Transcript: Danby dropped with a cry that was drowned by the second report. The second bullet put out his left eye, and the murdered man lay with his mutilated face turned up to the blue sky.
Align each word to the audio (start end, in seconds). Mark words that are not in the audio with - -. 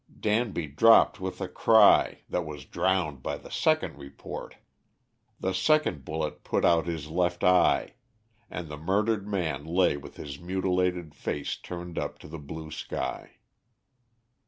Danby 0.19 0.65
dropped 0.65 1.21
with 1.21 1.39
a 1.41 1.47
cry 1.47 2.23
that 2.27 2.43
was 2.43 2.65
drowned 2.65 3.21
by 3.21 3.37
the 3.37 3.51
second 3.51 3.99
report. 3.99 4.55
The 5.39 5.53
second 5.53 6.05
bullet 6.05 6.43
put 6.43 6.65
out 6.65 6.87
his 6.87 7.07
left 7.11 7.43
eye, 7.43 7.93
and 8.49 8.67
the 8.67 8.77
murdered 8.77 9.27
man 9.27 9.63
lay 9.63 9.97
with 9.97 10.15
his 10.17 10.39
mutilated 10.39 11.13
face 11.13 11.55
turned 11.55 11.99
up 11.99 12.17
to 12.17 12.27
the 12.27 12.39
blue 12.39 12.71
sky. 12.71 13.33